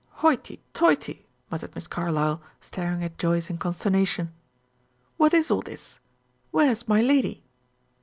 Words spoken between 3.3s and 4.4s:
in consternation.